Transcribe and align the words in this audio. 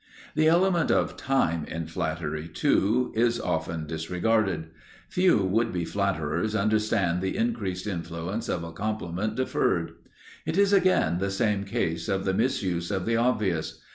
The 0.33 0.47
element 0.47 0.89
of 0.89 1.15
time, 1.15 1.63
in 1.65 1.85
flattery, 1.85 2.47
too, 2.47 3.11
is 3.13 3.39
often 3.39 3.85
disregarded. 3.85 4.71
Few 5.09 5.37
would 5.45 5.71
be 5.71 5.85
flatterers 5.85 6.55
understand 6.55 7.21
the 7.21 7.37
increased 7.37 7.85
influence 7.85 8.49
of 8.49 8.63
a 8.63 8.71
compliment 8.73 9.35
deferred. 9.35 9.91
It 10.43 10.57
is 10.57 10.73
again 10.73 11.19
the 11.19 11.29
same 11.29 11.65
case 11.65 12.09
of 12.09 12.25
the 12.25 12.33
misuse 12.33 12.89
of 12.89 13.05
the 13.05 13.17
obvious. 13.17 13.79